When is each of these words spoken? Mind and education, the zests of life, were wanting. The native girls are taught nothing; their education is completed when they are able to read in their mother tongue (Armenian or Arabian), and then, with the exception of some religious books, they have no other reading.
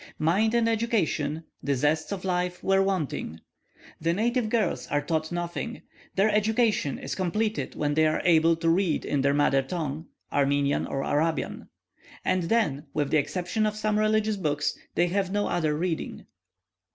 Mind 0.17 0.55
and 0.55 0.67
education, 0.67 1.43
the 1.61 1.73
zests 1.75 2.11
of 2.11 2.25
life, 2.25 2.63
were 2.63 2.81
wanting. 2.81 3.39
The 3.99 4.13
native 4.13 4.49
girls 4.49 4.87
are 4.87 5.03
taught 5.05 5.31
nothing; 5.31 5.83
their 6.15 6.31
education 6.31 6.97
is 6.97 7.13
completed 7.13 7.75
when 7.75 7.93
they 7.93 8.07
are 8.07 8.19
able 8.25 8.55
to 8.55 8.69
read 8.69 9.05
in 9.05 9.21
their 9.21 9.35
mother 9.35 9.61
tongue 9.61 10.07
(Armenian 10.33 10.87
or 10.87 11.03
Arabian), 11.03 11.69
and 12.25 12.41
then, 12.49 12.87
with 12.95 13.11
the 13.11 13.17
exception 13.17 13.67
of 13.67 13.75
some 13.75 13.99
religious 13.99 14.37
books, 14.37 14.75
they 14.95 15.05
have 15.09 15.29
no 15.31 15.45
other 15.47 15.77
reading. 15.77 16.25